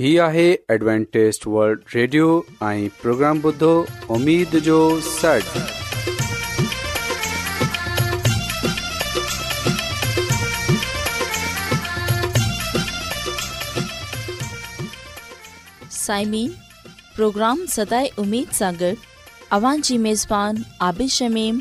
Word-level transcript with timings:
هي 0.00 0.10
آهي 0.26 0.42
Adventist 0.72 1.42
World 1.54 1.80
radio 1.94 2.26
۽ 2.68 2.84
programme 3.00 3.40
بدھو 3.46 3.70
اميد 4.16 4.54
جو 4.68 4.76
سڙ 5.08 5.40
سائمين 15.90 16.54
پروگرام 17.16 17.64
سداي 17.76 18.08
اميد 18.24 18.56
सागर 18.62 18.92
اوان 19.58 19.82
جي 19.90 19.98
ميزبان 20.06 20.62
عابد 20.86 21.12
شميم 21.18 21.58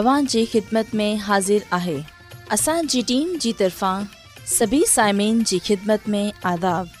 اوان 0.00 0.32
جي 0.36 0.44
خدمت 0.54 0.96
۾ 1.04 1.10
حاضر 1.28 1.68
آهي 1.82 1.98
اسان 2.58 2.92
جي 2.94 3.04
ٽيم 3.12 3.36
جي 3.46 3.52
طرفان 3.62 4.10
سڀي 4.58 4.82
سائمين 4.98 5.42
جي 5.52 5.62
خدمت 5.70 6.12
۾ 6.18 6.28
آداب 6.54 7.00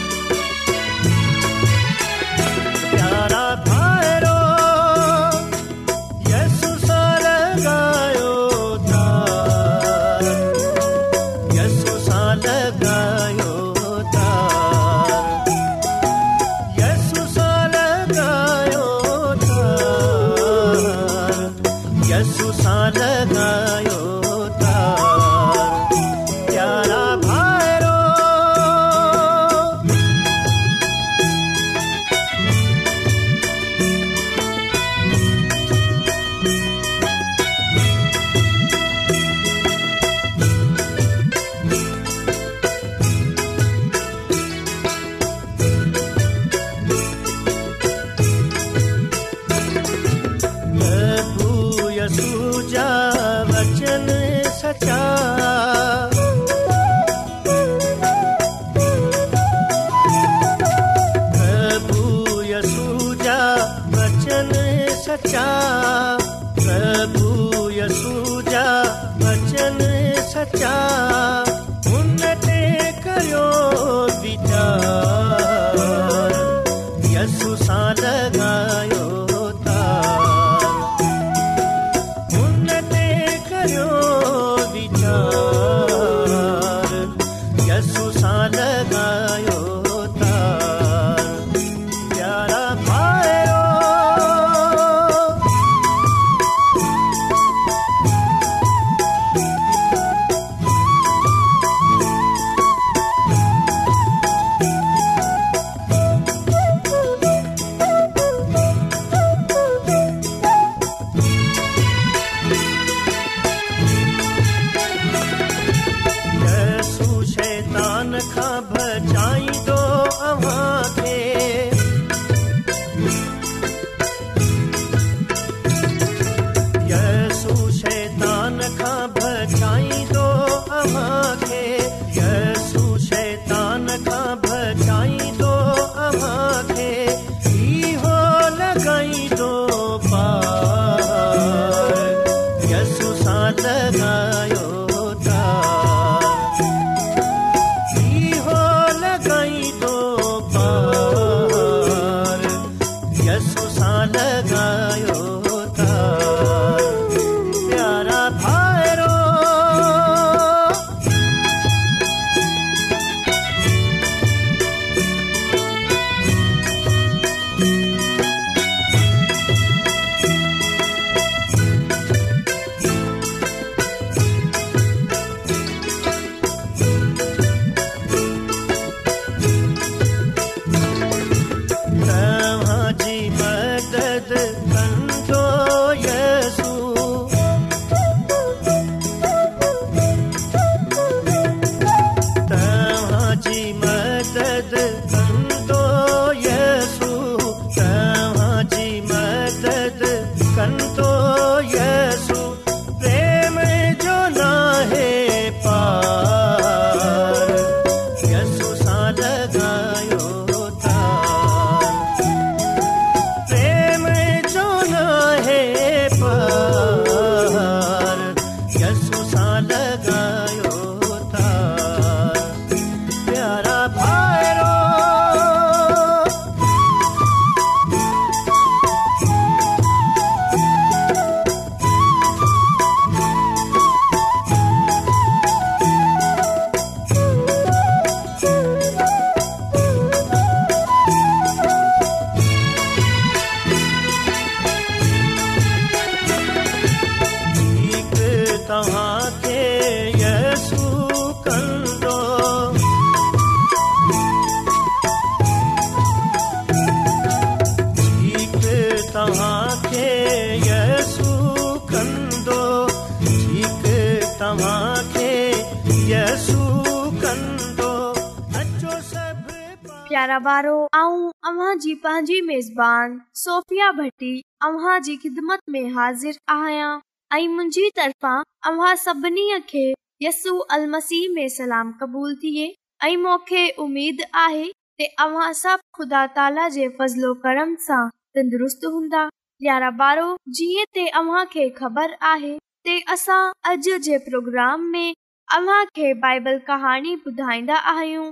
प्यारा 270.21 270.37
बारो 270.45 270.71
आऊं 270.93 271.29
अवां 271.49 271.73
जी 271.83 271.93
पांजी 272.01 272.39
मेज़बान 272.47 273.13
सोफिया 273.43 273.89
भट्टी 273.99 274.27
अवां 274.65 274.97
जी 275.03 275.15
खिदमत 275.21 275.59
में 275.75 275.87
हाजिर 275.93 276.35
आया 276.55 276.89
आई 277.33 277.47
मुंजी 277.53 277.89
तरफा 277.99 278.33
अवां 278.71 278.93
सबनी 279.03 279.45
अखे 279.53 279.85
यसु 280.25 280.57
अल 280.75 280.85
मसीह 280.89 281.33
में 281.35 281.47
सलाम 281.53 281.91
कबूल 282.01 282.35
थिए 282.43 282.67
आई 283.07 283.15
मोखे 283.23 283.63
उम्मीद 283.85 284.21
आहे 284.43 284.67
ते 284.99 285.05
अवां 285.25 285.51
सब 285.61 285.79
खुदा 285.99 286.25
ताला 286.35 286.67
जे 286.77 286.87
फजलो 286.99 287.33
करम 287.47 287.73
सा 287.87 287.99
तंदुरुस्त 288.39 288.85
हुंदा 288.97 289.25
प्यारा 289.63 289.89
बारो 290.03 290.27
जिए 290.59 290.83
ते 290.99 291.07
अवां 291.23 291.43
के 291.57 291.67
खबर 291.81 292.13
आहे 292.35 292.53
ते 292.89 292.99
असा 293.17 293.39
अज 293.71 293.89
जे 294.09 294.17
प्रोग्राम 294.29 294.83
में 294.97 295.13
अवां 295.57 295.83
के 295.99 296.13
बाइबल 296.27 296.59
कहानी 296.71 297.15
बुधाइंदा 297.25 297.79
आयूं 297.95 298.31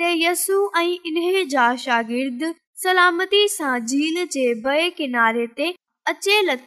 यस 0.00 0.44
ऐं 0.76 0.84
इन्हे 1.06 1.44
जा 1.50 1.64
शागिर्द 1.78 2.44
सलामती 2.82 3.46
सां 3.48 3.78
झील 3.78 4.24
जे 4.32 4.54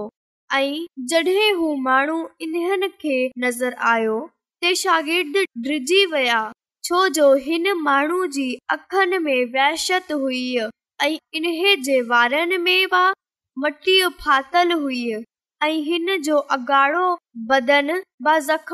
ऐं 0.54 0.76
जॾहिं 1.08 1.52
हू 1.54 1.66
माण्हू 1.88 2.18
इन्हनि 2.40 2.88
खे 3.02 3.18
नज़र 3.46 3.72
आयो 3.92 4.18
त 4.62 4.62
शागिर्द 4.82 5.34
डिजी 5.68 6.00
वया 6.12 6.40
छोजो 6.88 7.26
हिन 7.46 7.64
माण्हू 7.82 8.20
जी 8.38 8.48
अखियुनि 8.76 9.18
में 9.28 9.42
वहशत 9.58 10.08
हुई 10.22 10.44
ऐं 11.02 11.14
इन्हे 11.40 11.74
जे 11.88 11.98
वारनि 12.10 12.56
में 12.64 12.82
वा 12.92 13.02
मटियल 13.60 14.72
हुई 14.72 15.00
ऐं 15.66 15.78
हिन 15.84 16.16
जो 16.22 16.36
जख 18.48 18.72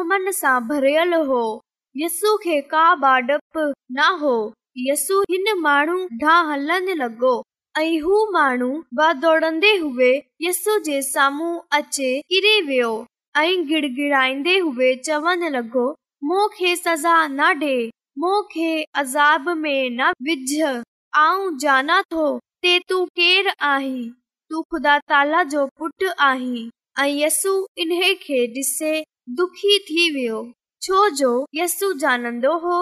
भरियल 0.70 1.14
हो 1.28 1.42
यस 1.96 2.20
न 3.98 4.08
हो 4.22 4.34
यस 4.86 5.06
हिन 5.30 5.52
माण्हू 5.60 6.56
लॻो 7.00 7.32
ऐं 7.78 8.70
दौड़न्दे 9.20 9.74
हुई 9.86 10.10
यसू 10.48 10.78
जे 10.88 11.00
साम्हूं 11.10 11.52
अचे 11.78 12.10
किरी 12.34 12.60
वियो 12.66 12.92
ऐं 13.44 13.66
गिड़गिड़ाईंदे 13.68 14.58
हुई 14.58 14.94
चवण 15.08 15.48
लॻो 15.56 15.88
मूं 16.28 16.46
खे 16.58 16.74
सज़ा 16.76 17.16
न 17.30 17.52
डे 17.62 17.74
मूं 18.24 18.42
में 19.62 19.88
न 20.00 20.12
विझ 20.28 20.72
आऊं 21.24 21.56
जाना 21.64 22.00
थो 22.12 22.28
ते 22.62 22.78
तूं 22.88 23.04
केर 23.20 23.48
आहीं 23.70 24.02
तू 24.50 24.60
ख़ुदा 24.74 25.00
आहीं 26.26 26.64
ऐं 27.02 27.08
यस्सू 27.18 27.52
इन्हे 27.84 28.12
डि॒से 28.54 28.92
दुखी 29.36 29.78
थी 29.88 30.10
वियो 30.16 30.42
छोजो 30.82 31.30
यस्सू 31.54 31.92
जानंदो 32.02 32.56
हो 32.64 32.76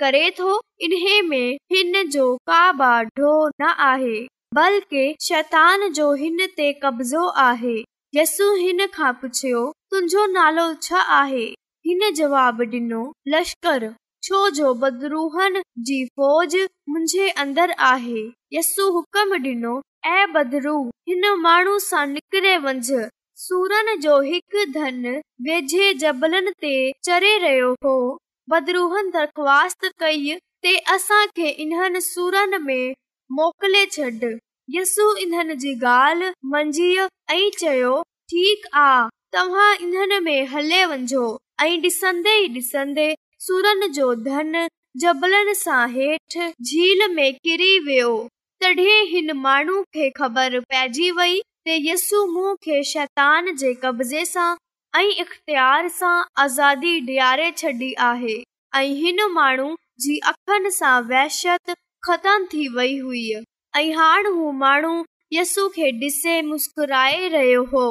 करे 0.00 0.30
थो 0.38 0.56
इन्हे 0.86 1.20
में 1.28 1.56
हिन 1.72 2.02
जो 2.14 2.26
का 2.48 2.60
बारो 2.80 3.34
न 3.62 3.74
आहे 3.90 4.16
बल्कि 4.60 5.04
शैतान 5.28 5.88
जो 5.98 6.12
हिन 6.22 6.46
ते 6.56 6.72
कब्ज़ो 6.84 7.26
आहे 7.48 7.76
यसु 8.20 8.52
हिन 8.54 8.86
खां 8.94 9.12
पुछियो 9.20 9.64
तुंहिंजो 9.90 10.26
नालो 10.36 10.72
छा 10.88 11.00
आहे 11.20 11.44
हिन 11.86 12.10
जवाब 12.20 12.62
डि॒नो 12.74 13.02
लश्कर 13.34 13.92
છો 14.26 14.40
જો 14.56 14.68
બદરૂહન 14.82 15.54
જી 15.88 16.04
ફોજ 16.18 16.54
મુજે 16.92 17.24
અંદર 17.42 17.66
આહે 17.90 18.22
યસૂ 18.56 18.86
હુકમ 18.96 19.28
ડીણો 19.40 19.72
એ 20.18 20.20
બદરૂ 20.36 20.82
ઇન 21.14 21.24
માણો 21.46 21.74
સા 21.88 22.04
નીકરે 22.12 22.52
વંઝ 22.66 23.02
સૂરન 23.44 23.86
જો 24.04 24.14
હક 24.30 24.56
ધન 24.76 25.04
ભેજે 25.48 25.82
જબલન 26.02 26.46
તે 26.64 26.72
ચરે 27.08 27.32
રયો 27.44 27.72
હો 27.86 27.96
બદરૂહન 28.52 29.12
દરખ્વાસ્ત 29.16 29.82
કઈ 30.02 30.34
તે 30.66 30.72
અસા 30.96 31.24
કે 31.40 31.46
ઇન્હને 31.66 32.00
સૂરન 32.12 32.52
મે 32.68 32.78
મોકલે 33.40 33.82
છડ 33.96 34.22
યસૂ 34.78 35.10
ઇન્હને 35.26 35.54
જી 35.66 35.76
ગાલ 35.86 36.20
મંજીય 36.54 37.04
અઈ 37.34 37.50
ચયો 37.60 37.92
ઠીક 38.32 38.62
આ 38.84 39.00
તમહા 39.36 39.68
ઇન્હને 39.88 40.18
મે 40.28 40.36
હлле 40.54 40.80
વંજો 40.94 41.24
અઈ 41.64 41.76
ડીસંદે 41.84 42.34
ડીસંદે 42.54 43.06
धन 43.50 44.66
जबलन 45.00 45.52
सा 45.54 45.84
हेठि 45.94 46.46
झील 46.64 47.00
में 47.14 47.30
वियो 47.86 48.10
तॾहिं 48.62 49.02
हिन 49.10 49.32
मानू 49.36 49.80
के 49.94 50.08
ख़बर 50.18 50.58
पैजी 50.70 51.10
वई 51.18 51.40
त 51.66 51.76
यस 51.86 52.08
मूं 52.34 52.54
शैतान 52.92 53.54
जे 53.62 53.72
कब्ज़े 53.82 54.24
सां 54.32 54.56
इख़्तियार 55.02 55.88
सां 55.98 56.14
आज़ादी 56.44 56.98
डि॒यारे 57.06 57.50
छॾी 57.60 57.92
आहे 58.08 58.38
ऐं 58.80 58.86
हिन 59.02 59.18
माण्हू 59.36 59.68
जी 60.06 60.18
अखियुनि 60.32 60.70
सां 60.80 60.94
वहशत 61.10 61.74
ख़तम 62.08 62.44
थी 62.54 62.68
वई 62.76 62.98
हुई 62.98 63.28
ऐं 63.76 63.86
हाणे 63.96 64.28
हू 64.40 64.50
माण्हू 64.64 64.96
यस्सू 65.38 65.68
खे 65.78 65.90
डि॒से 66.00 66.40
मुस्कुराए 66.52 67.28
रहियो 67.28 67.62
हो 67.76 67.86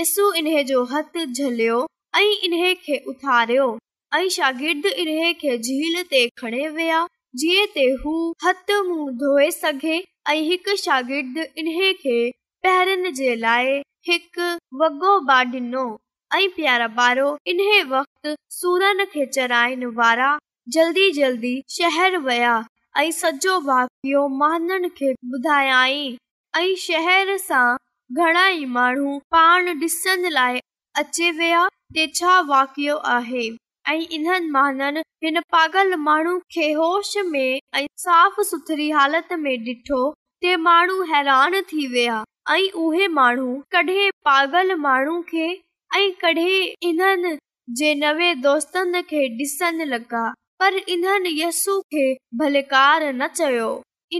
यसू 0.00 0.32
इन्हे 0.38 0.62
जो 0.72 0.84
हथ 0.92 1.18
झलियो 1.26 1.84
ऐं 2.20 2.30
इन 2.48 2.58
खे 2.86 3.02
उथारियो 3.12 3.76
ऐं 4.14 4.28
शागिर्द 4.32 4.86
इन 4.86 5.08
खे 5.40 5.56
झील 5.58 6.00
ते 6.10 6.26
खणे 6.40 6.68
वया 6.76 7.04
जीअं 7.38 7.96
हू 8.04 8.12
हथ 8.44 8.70
मुंह 8.86 9.10
धोए 9.22 9.50
सघे 9.50 9.98
ऐं 10.30 10.36
हिकु 10.44 10.76
शागिर्द 10.82 11.38
हिकु 12.66 14.46
वॻो 14.82 15.18
डिनो 15.50 15.84
प्यारा 16.56 16.86
पारो 17.00 17.28
इन 17.52 17.60
वक़्त 17.92 18.34
जल्दी 20.78 21.10
जल्दी 21.18 21.52
शहर 21.76 22.16
वया 22.30 22.56
ऐं 23.00 23.10
सॼो 23.20 23.58
वाकियो 23.68 24.26
महान 24.40 24.88
खे 24.96 25.12
ॿुधायई 25.34 26.10
ऐं 26.56 26.74
शहर 26.86 27.36
सां 27.46 27.68
घणाई 28.24 28.64
माण्हू 28.80 29.18
पाण 29.36 29.72
डि॒सण 29.80 30.26
लाइ 30.40 30.60
अचे 31.00 31.30
वया 31.38 31.66
ते 31.94 32.06
छा 32.20 32.40
वाकियो 32.56 32.96
आहे 33.16 33.48
ऐं 33.90 34.00
इन्हनि 34.12 34.48
माननि 34.54 35.00
हिन 35.24 35.40
पागल 35.52 35.94
माण्हू 36.06 36.32
खे 36.52 36.64
होश 36.80 37.12
में 37.32 37.58
ऐं 37.76 37.86
साफ़ 38.02 38.40
सुथरी 38.48 38.88
हालत 38.96 39.28
में 39.44 39.56
डि॒ठो 39.64 40.00
ते 40.42 40.56
माण्हू 40.64 40.96
हैरान 41.12 41.60
थी 41.70 41.86
वया 41.92 42.16
ऐं 42.54 42.70
उहे 42.82 43.06
माण्हू 43.20 43.48
कॾहिं 43.74 44.10
पागल 44.28 44.74
माण्हू 44.82 45.14
खे 45.30 45.46
ऐं 45.96 46.10
कडहिं 46.24 46.90
इन 46.90 47.38
दोस्तनि 48.48 49.02
खे 49.14 49.22
डि॒सन 49.38 49.82
लॻा 49.94 50.26
पर 50.60 50.76
इन्हनि 50.96 51.34
यसु 51.40 51.80
खे 51.96 52.04
भलेकार 52.42 53.10
न 53.14 53.26
चयो 53.38 53.70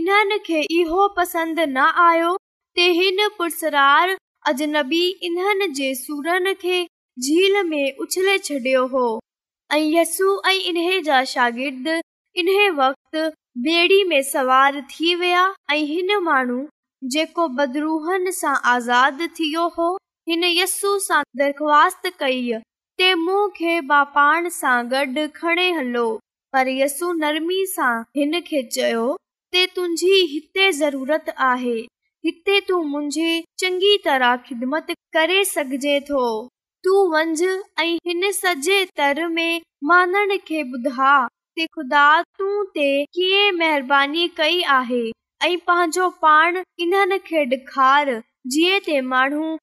इन्हनि 0.01 0.39
खे 0.49 0.61
इहो 0.81 1.07
पसंदि 1.21 1.65
न 1.77 1.89
आयो 2.07 2.35
त 2.77 2.89
हिन 3.03 3.27
पुरसरार 3.37 4.17
अजनबी 4.49 5.05
इन्हनि 5.31 5.67
जे 5.83 5.93
सुरनि 6.03 6.53
खे 6.67 6.83
झील 7.25 7.63
में 7.73 7.83
उछले 8.05 8.37
छडि॒यो 8.49 8.85
हो 8.99 9.07
ऐं 9.71 9.79
यसू 9.95 10.31
ऐं 10.47 10.53
इन्हे 10.69 11.01
जा 11.07 11.23
शागिर्द 11.31 11.87
इन्हे 12.41 12.69
वक़्ति 12.77 13.19
बेड़ी 13.65 14.03
में 14.09 14.21
सवार 14.29 14.79
थी 14.91 15.13
विया 15.15 15.43
ऐं 15.71 15.77
हिन 15.89 16.17
माण्हू 16.27 16.59
जेको 17.13 17.47
बदरूहन 17.57 18.31
सां 18.39 18.53
आज़ाद 18.73 19.21
थियो 19.39 19.67
हो 19.77 19.87
हिन 20.29 20.43
यस्सू 20.43 20.97
सां 21.05 21.21
दरख़्वास्त 21.41 22.07
कई 22.19 22.51
तापार 23.01 24.49
सां 24.59 24.77
गॾु 24.95 25.27
खणे 25.35 25.69
हलो 25.79 26.07
पर 26.53 26.67
यस्सू 26.81 27.11
नरमी 27.21 27.65
सां 27.75 27.93
हिन 28.17 28.39
खे 28.51 28.63
चयो 28.75 29.05
ते 29.51 29.65
तुंहिंजी 29.75 30.13
हिते 30.35 30.71
ज़रूरत 30.83 31.29
आहे 31.53 31.77
हिते 32.25 32.59
तूं 32.67 32.83
मुंहिंजी 32.91 33.41
चङी 33.59 33.97
तरह 34.05 34.35
ख़िदमत 34.49 34.93
करे 35.17 35.43
सघिजे 35.55 35.99
थो 36.09 36.25
तूं 36.83 36.99
वंझि 37.11 37.47
ऐं 37.79 37.95
हिन 38.07 38.31
सॼे 38.39 38.83
तर 38.99 39.27
में 39.27 39.61
पंहिंजो 45.67 46.09
पाण 46.21 46.57
इन्हनि 46.83 47.17
खे 47.25 47.43
ॾेखार 47.53 48.09
जीअं 48.53 49.01
माण्हू 49.03 49.57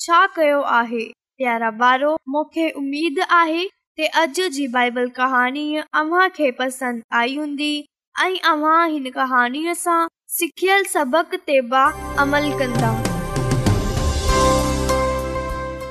छा 0.00 0.24
कयो 0.36 0.60
आहे 0.76 1.04
प्यारा 1.38 1.70
बारो 1.82 2.14
मूंखे 2.34 2.70
उमेद 2.82 3.20
आहे 3.30 3.64
ते 3.96 4.06
अॼ 4.20 4.24
जी 4.36 4.66
बाइबल 4.78 5.08
कहाणी 5.18 5.80
आई 5.94 7.36
हूंदी 7.36 7.74
ऐं 8.22 10.06
सिखियल 10.38 10.84
सबक़ 10.94 11.34
ते 11.46 11.60
बि 11.72 11.84
अमल 12.20 12.50
कंदा 12.58 13.07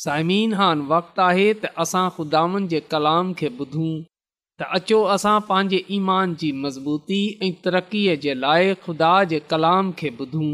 साइमिन 0.00 0.52
हान 0.58 0.80
वक्तु 0.90 1.22
आहे 1.22 1.46
त 1.62 1.70
असां 1.82 2.02
ख़ुदानि 2.18 2.60
जे 2.72 2.78
कलाम 2.92 3.32
खे 3.40 3.48
ॿुधूं 3.56 3.88
त 4.60 4.68
अचो 4.78 5.00
असां 5.14 5.34
पंहिंजे 5.48 5.80
ईमान 5.96 6.30
जी 6.42 6.50
मज़बूती 6.60 7.18
ऐं 7.44 7.50
तरक़ीअ 7.66 8.14
जे 8.22 8.34
लाइ 8.44 8.72
ख़ुदा 8.86 9.10
जे 9.32 9.40
कलाम 9.50 9.90
खे 9.98 10.10
ॿुधूं 10.20 10.46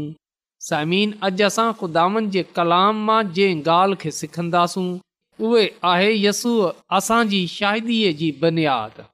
साइमन 0.71 1.13
अॼु 1.29 1.45
असां 1.47 1.67
ख़ुदान 1.83 2.29
जे 2.35 2.43
कलाम 2.57 2.99
मां 3.11 3.19
जंहिं 3.39 3.63
ॻाल्हि 3.75 4.01
खे 4.03 4.11
सिखंदासूं 4.19 4.87
उहे 5.49 5.63
आहे 5.93 6.11
यसूअ 6.25 6.67
असांजी 6.99 7.41
शाहिरी 7.55 8.01
जी 8.23 8.29
बुनियादु 8.43 9.07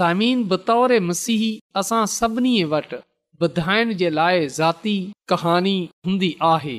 साइमिन 0.00 0.44
बतौर 0.54 0.98
मसीह 1.12 1.48
असां 1.82 2.02
सभिनी 2.18 2.56
वटि 2.74 3.04
ॿुधाइण 3.46 3.96
जे 4.02 4.12
लाइ 4.20 4.46
ज़ाती 4.60 4.98
कहानी 5.34 5.78
हूंदी 6.06 6.36
आहे 6.54 6.78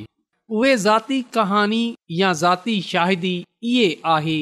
उहे 0.51 0.75
ज़ाती 0.77 1.21
कहानी 1.33 1.81
या 2.11 2.31
ज़ाती 2.33 2.79
शाहिदी 2.81 3.33
इहे 3.63 3.89
आहे 4.15 4.39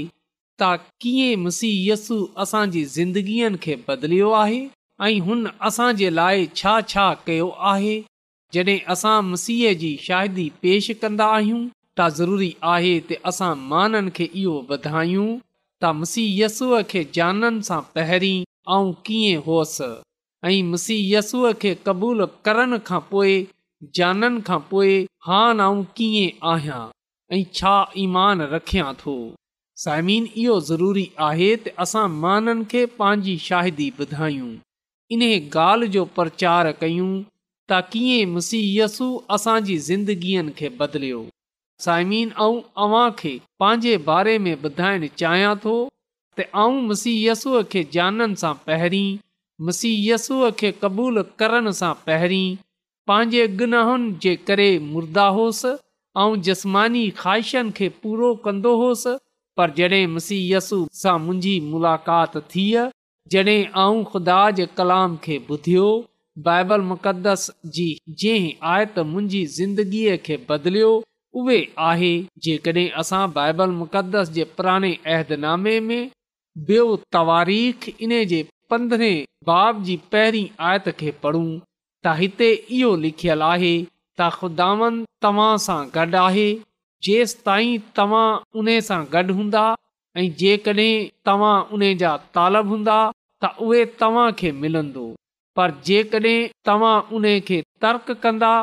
त 0.62 0.68
कीअं 1.02 1.42
मुसीयसु 1.44 2.18
असांजी 2.44 2.84
ज़िंदगीअ 2.96 3.50
खे 3.64 3.76
बदिलियो 3.88 4.30
आहे 4.44 4.62
ऐं 5.08 5.20
हुन 5.26 5.48
असांजे 5.70 6.10
लाइ 6.14 6.46
छा 6.60 6.80
छा 6.94 7.08
कयो 7.28 7.50
आहे 7.72 7.96
जॾहिं 8.54 8.78
असां 8.94 9.18
मुसीह 9.32 9.74
जी 9.82 9.92
शाहिदी 10.06 10.50
पेश 10.62 10.90
कंदा 11.02 11.26
आहियूं 11.38 11.62
त 12.00 12.10
ज़रूरी 12.20 12.52
आहे 12.76 12.96
त 13.10 13.18
असां 13.32 13.52
माननि 13.74 14.12
खे 14.16 14.30
इहो 14.42 14.56
वधायूं 14.72 15.28
त 15.84 15.92
मुसीयस्सु 16.00 16.70
खे 16.90 17.04
जाननि 17.18 17.62
सां 17.70 17.82
पहिरीं 17.96 18.40
ऐं 18.78 18.84
कीअं 19.06 19.44
होसि 19.50 19.92
ऐं 20.50 20.64
मुसीयसूअ 20.72 21.54
खे 21.62 21.76
क़बूल 21.88 22.26
करण 22.46 22.78
खां 22.92 23.00
पोइ 23.12 23.36
जाननि 23.96 24.42
खां 24.48 24.60
पोइ 24.70 24.94
हान 25.28 25.60
कीअं 25.98 26.30
आहियां 26.52 26.84
ऐं 27.36 27.44
छा 27.58 27.74
ईमान 28.04 28.42
रखियां 28.54 28.94
थो 29.02 29.14
साइमीन 29.84 30.28
इहो 30.44 30.60
ज़रूरी 30.70 31.04
आहे 31.26 31.50
त 31.66 31.74
असां 31.86 32.08
माननि 32.24 32.66
खे 32.72 32.86
पंहिंजी 33.02 33.36
शाहिदी 33.48 33.88
ॿुधायूं 34.06 34.50
इन 35.16 35.26
ॻाल्हि 35.34 35.90
जो 35.98 36.06
प्रचार 36.18 36.72
कयूं 36.80 37.12
ता 37.72 37.80
कीअं 37.94 38.34
मुसीय 38.34 38.68
यसु 38.82 39.10
असांजी 39.38 39.78
ज़िंदगीअ 39.92 40.44
खे 40.62 40.70
बदिलियो 40.82 41.24
साइमीन 41.86 42.32
ऐं 42.48 42.56
अव्हां 42.86 43.10
खे 43.20 43.40
पंहिंजे 43.64 43.98
बारे 44.12 44.38
में 44.48 44.54
ॿुधाइणु 44.62 45.08
चाहियां 45.24 45.56
थो 45.68 45.76
त 46.38 46.50
आऊं 46.64 46.82
मुसी 46.90 47.16
खे 47.72 47.88
जाननि 47.98 48.36
सां 48.46 48.54
पहिरीं 48.68 49.18
मुसीयसूअ 49.70 50.48
खे 50.60 50.70
क़बूलु 50.82 51.22
करण 51.42 51.70
सां 51.82 51.94
पहिरीं 52.08 52.46
पंहिंजे 53.08 53.48
गुनाहनि 53.60 54.10
जे 54.24 54.32
करे 54.48 54.66
मुर्दा 54.92 55.26
हुसि 55.36 55.70
ऐं 56.22 56.42
जस्मानी 56.48 57.04
ख़्वाहिशनि 57.20 57.72
खे 57.78 57.88
पूरो 58.06 58.32
कंदो 58.48 58.74
होसि 58.82 59.14
पर 59.60 59.72
जॾहिं 59.78 60.08
मसीयसु 60.16 60.80
सां 61.02 61.14
मुंहिंजी 61.28 61.54
मुलाक़ात 61.72 62.34
थिय 62.56 62.76
जॾहिं 63.36 63.60
आऊं 63.84 64.04
ख़ुदा 64.12 64.40
जे 64.60 64.66
कलाम 64.80 65.16
खे 65.28 65.38
ॿुधियो 65.56 65.86
बाइबल 66.48 66.82
मुक़दस 66.90 67.46
जी 67.78 67.88
जंहिं 68.24 68.52
आयत 68.74 69.00
मुंहिंजी 69.14 69.42
ज़िंदगीअ 69.58 70.18
खे 70.28 70.38
बदिलियो 70.52 70.92
उहे 71.44 71.58
आहे 71.92 72.12
जेकॾहिं 72.48 72.86
असां 73.04 73.24
बाइबल 73.40 73.76
मुक़दस 73.80 74.34
जे 74.40 74.44
पुराणे 74.60 74.92
अहदनामे 75.14 75.80
में 75.90 76.00
ॿियो 76.74 76.86
तवारीख़ 77.18 77.90
इन 78.06 78.14
जे 78.34 78.42
पंद्रहें 78.76 79.16
बाब 79.52 79.84
जी 79.90 79.98
पहिरीं 80.14 80.48
आयत 80.70 80.90
खे 81.02 81.12
पढ़ूं 81.26 81.48
त 82.08 82.12
हिते 82.20 82.48
इहो 82.80 82.90
लिखियल 83.04 83.42
आहे 83.52 83.72
त 84.20 84.28
ख़ुदा 84.40 84.68
तव्हां 85.24 85.54
सां 85.66 85.78
गॾु 85.96 86.20
आहे 86.28 86.46
जेसि 87.08 87.38
ताईं 87.48 87.74
तव्हां 88.00 88.28
उन 88.62 88.68
सां 88.90 89.00
गॾु 89.16 89.34
हूंदा 89.40 89.64
ऐं 90.22 90.28
जेकॾहिं 90.42 90.94
तव्हां 91.30 91.56
उन 91.78 91.84
जा 92.04 92.12
तालब 92.38 92.66
हूंदा 92.76 92.96
त 93.44 93.52
उहे 93.66 93.82
तव्हां 94.04 94.28
खे 94.42 94.52
मिलन्दो 94.62 95.04
पर 95.60 95.70
जेकॾहिं 95.90 96.48
तव्हां 96.70 96.96
उन 97.20 97.28
खे 97.50 97.60
तर्क 97.86 98.08
कंदा 98.28 98.54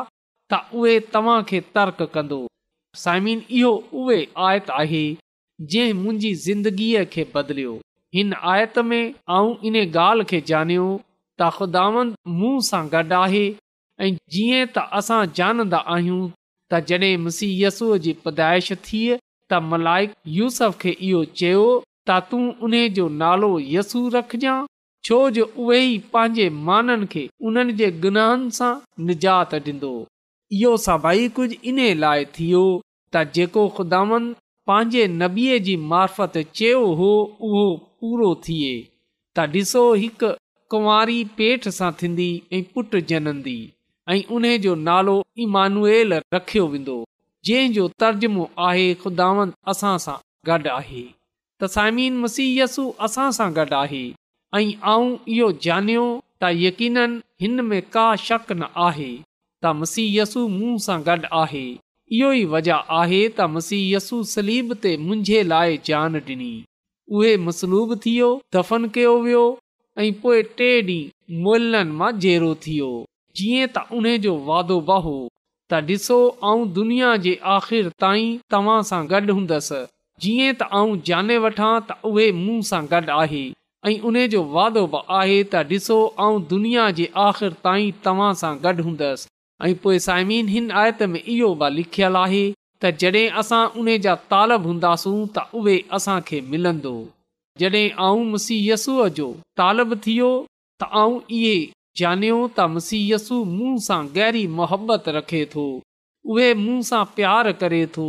त 0.53 0.61
उहे 0.79 0.95
तव्हां 1.17 1.37
खे 1.51 1.61
तर्क 1.77 2.01
कन्दो 2.15 2.41
साइमिन 3.03 3.39
इहो 3.59 3.73
उहे 4.01 4.19
आयत 4.47 4.67
आहे 4.81 5.05
जंहिं 5.75 5.99
मुंहिंजी 6.03 6.31
ज़िंदगीअ 6.47 7.03
खे 7.17 7.23
बदिलियो 7.37 7.73
हिन 8.19 8.29
आयत 8.55 8.75
में 8.89 8.99
ऐ 9.37 9.39
इन 9.67 9.75
ॻाल्हि 9.95 10.25
खे 10.33 10.39
त 11.41 11.49
ख़ुदान 11.55 12.13
मूं 12.39 12.57
सां 12.69 12.83
गॾु 12.93 13.15
आहे 13.23 13.45
ऐं 14.03 14.11
जीअं 14.35 14.67
त 14.75 14.83
असां 14.99 15.19
ॼाणंदा 15.39 15.79
आहियूं 15.95 16.21
त 16.73 16.79
जॾहिं 16.91 17.17
मुसीहसूअ 17.23 17.97
जी 18.05 18.13
पुदाइश 18.27 18.69
थिए 18.87 19.17
त 19.53 19.59
मलाइक 19.71 20.13
यूसफ 20.37 20.77
खे 20.83 20.91
इहो 21.07 21.23
चयो 21.41 21.65
त 22.09 22.19
तूं 22.29 22.43
उन 22.67 22.75
जो 22.99 23.07
नालो 23.23 23.49
यसू 23.75 24.03
रखजांइ 24.15 24.69
छो 25.07 25.17
जो 25.37 25.45
उहे 25.63 25.81
ई 25.87 25.97
पंहिंजे 26.13 26.47
माननि 26.69 27.07
खे 27.15 27.23
उन्हनि 27.49 27.73
जे 27.81 27.89
गुनाहनि 28.05 28.55
सां 28.59 28.71
निजात 29.09 29.53
ॾींदो 29.67 29.91
इहो 30.61 30.71
सभई 30.87 31.27
कुझ 31.39 31.49
इन 31.73 31.83
लाइ 32.05 32.25
थियो 32.39 32.63
त 33.15 33.25
जेको 33.39 33.65
खुदावन 33.81 34.31
पंहिंजे 34.71 35.03
नबीअ 35.21 35.59
जी 35.67 35.75
मार्फत 35.91 36.39
चयो 36.61 36.81
हो 37.03 37.11
उहो 37.49 37.65
पूरो 37.99 38.31
थिए 38.47 38.73
त 39.35 39.47
ॾिसो 39.59 39.85
कुंवारी 40.73 41.17
पेठ 41.37 41.67
सां 41.77 41.89
थींदी 41.97 42.27
ऐं 42.57 42.61
पुट 42.75 42.95
जनंदी 43.09 43.57
ऐं 44.13 44.21
उन 44.37 44.45
जो 44.63 44.73
नालो 44.87 45.13
इमानुएल 45.43 46.13
रखियो 46.33 46.65
वेंदो 46.67 46.95
जंहिं 47.49 47.71
जो 47.73 47.83
तर्ज़ुमो 48.03 48.43
आहे 48.67 48.85
ख़ुदावंद 49.01 49.51
असां 49.73 49.91
सां 50.05 50.15
गॾु 50.49 50.69
आहे 50.79 51.01
त 51.61 51.69
साममीन 51.73 52.17
मसी 52.23 52.45
असां 53.07 53.27
सां 53.39 53.49
गॾु 53.57 53.65
आहे 53.83 54.01
ऐं 54.57 54.61
आऊं 54.93 55.11
इहो 55.35 55.49
ॼानियो 55.67 56.05
त 56.43 56.51
यकीन 56.67 56.97
हिन 57.43 57.61
में 57.67 57.81
का 57.97 58.05
शक 58.29 58.51
न 58.61 58.69
आहे 58.87 59.11
त 59.17 59.73
मसीयसु 59.83 60.47
मूं 60.55 60.73
सां 60.87 60.97
गॾु 61.09 61.31
आहे 61.43 61.65
इहो 61.73 62.31
ई 62.39 62.43
वजह 62.55 62.97
आहे 63.01 63.21
त 63.37 63.47
मसी 63.57 63.79
ते 64.87 64.97
मुंहिंजे 65.05 65.43
लाइ 65.53 65.77
जान 65.91 66.21
ॾिनी 66.31 66.53
उहे 67.17 67.35
मसलूब 67.49 67.95
थियो 68.07 68.31
दफ़न 68.57 68.89
कयो 68.99 69.13
वियो 69.27 69.45
ऐं 69.97 70.11
पोइ 70.23 70.41
टे 70.57 70.67
ॾींहुं 70.81 71.41
मोलनि 71.43 71.91
मां 71.99 72.09
जेरो 72.23 72.47
थियो 72.63 72.87
जीअं 73.39 73.67
त 73.75 73.83
उन 73.97 74.07
जो 74.25 74.33
वादो 74.47 74.79
बहो 74.89 75.01
हो 75.11 75.29
त 75.71 75.81
ॾिसो 75.91 76.17
ऐं 76.49 76.73
दुनिया 76.77 77.11
जे 77.25 77.35
आखिर 77.53 77.87
ताईं 78.03 78.33
तव्हां 78.55 78.81
सांदसि 78.89 79.79
जीअं 80.25 80.53
त 80.63 80.67
आऊं 80.79 80.97
जाने 81.11 81.37
वठां 81.47 81.71
त 81.91 81.97
उहे 82.11 82.27
मूं 82.41 82.57
सां 82.71 82.81
गॾु 82.95 83.15
आहे 83.21 83.43
ऐं 83.91 83.95
उन 84.11 84.19
जो 84.35 84.43
वादो 84.57 84.85
बि 84.97 85.01
आहे 85.21 85.39
त 85.53 85.63
ॾिसो 85.71 85.99
दुनिया 86.51 86.89
जे 86.99 87.09
आख़िर 87.29 87.55
ताईं 87.69 87.95
तव्हां 88.09 88.33
सां 88.43 88.53
गॾु 88.67 88.87
हूंदसि 88.89 89.31
ऐं 89.69 89.75
पोइ 89.85 89.99
साइमीन 90.09 90.53
हिन 90.57 90.69
आयत 90.83 91.03
में 91.15 91.21
इहो 91.23 91.53
बि 91.63 91.73
लिखियलु 91.79 92.23
आहे 92.27 92.43
त 92.51 92.97
जड॒ 93.05 93.25
असां 93.43 93.65
उन 93.83 93.97
जा 94.09 94.19
तालब 94.35 94.71
हूंदासूं 94.71 95.17
त 95.39 95.49
उहे 95.63 95.81
असांखे 96.01 96.47
मिलंदो 96.53 96.97
जड॒ 97.59 97.75
आऊं 98.05 98.23
मुसीयसूअ 98.31 99.03
जो 99.17 99.25
तालब 99.59 99.93
थियो 100.05 100.29
त 100.81 100.87
आऊं 101.01 101.19
इहे 101.35 101.51
ॼाणियो 101.99 102.39
त 102.55 102.63
मुसीयसु 102.71 103.37
मूं 103.51 103.69
सां 103.85 103.99
गहरी 104.17 104.41
मोहबत 104.55 105.07
रखे 105.17 105.43
थो 105.53 105.63
उहे 106.33 106.47
मूं 106.63 106.81
सां 106.89 107.03
प्यारु 107.19 107.53
करे 107.61 107.79
थो 107.97 108.07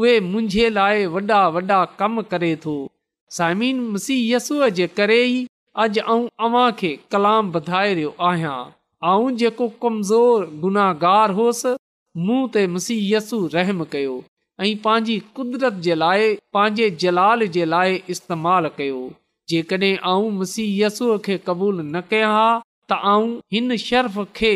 उहे 0.00 0.14
मुंहिंजे 0.30 0.70
लाइ 0.78 1.06
वॾा 1.12 1.38
वॾा 1.58 1.78
कम 2.00 2.20
करे 2.32 2.50
थो 2.64 2.74
साइमिन 3.38 3.80
मुसी 3.92 4.16
यसूअ 4.32 4.70
जे 4.80 4.86
करे 4.98 5.20
ई 5.28 5.38
अॼु 5.84 6.00
ऐं 6.16 6.20
अवां 6.48 6.66
खे 6.82 6.90
कलाम 7.14 7.50
वधाए 7.58 7.94
रहियो 7.94 8.14
आहियां 8.30 8.58
ऐं 9.12 9.36
जेको 9.44 9.68
कमज़ोर 9.84 10.50
गुनाहगार 10.66 11.36
होसि 11.40 11.76
मूं 12.26 12.42
ते 12.58 12.66
मुसीयसु 12.76 13.40
रहमु 13.56 13.84
कयो 13.94 14.16
ऐं 14.62 14.74
पंहिंजी 14.82 15.18
कुदरत 15.36 15.74
जे 15.84 15.94
लाइ 15.94 16.24
पंहिंजे 16.54 16.88
जलाल 17.02 17.44
जे 17.52 17.64
लाइ 17.74 17.94
इस्तेमालु 18.14 18.68
कयो 18.78 18.96
जेकॾहिं 19.52 19.92
मां 20.00 20.32
मसीहय 20.40 20.88
खे 21.26 21.36
क़बूलु 21.46 21.84
न 21.84 22.00
कयां 22.10 22.32
हा 22.38 22.42
त 22.92 23.38
हिन 23.54 23.76
शर्फ़ 23.84 24.18
खे 24.40 24.50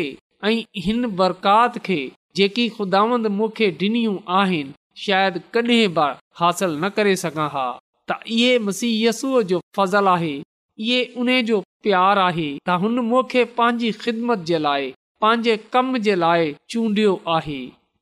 ऐं 0.49 0.83
हिन 0.87 1.07
बरकात 1.21 1.77
खे 1.87 1.97
जेकी 2.39 2.65
खुदावंद 2.75 3.27
मूंखे 3.37 3.69
ॾिनियूं 3.85 4.13
आहिनि 4.41 4.75
शायदि 5.05 5.41
कॾहिं 5.57 5.81
बि 5.97 6.05
हासिल 6.41 6.75
न 6.83 6.89
करे 6.99 7.15
सघां 7.23 7.47
हा 7.55 7.63
त 8.11 8.19
इहे 8.35 9.13
जो 9.53 9.61
फज़ल 9.79 10.11
आहे 10.13 10.33
इहे 10.43 10.99
उन 11.23 11.31
जो 11.51 11.59
प्यार 11.87 12.21
आहे 12.27 12.45
त 12.67 12.77
हुन 12.85 13.05
मूंखे 13.09 13.43
पंहिंजी 13.57 13.91
ख़िदमत 14.05 14.45
जे 14.51 14.61
लाइ 14.67 14.91
पंहिंजे 15.25 15.57
कम 15.77 15.97
जे 16.09 16.15
लाइ 16.25 16.55
चूंडियो 16.75 17.17
आहे 17.39 17.59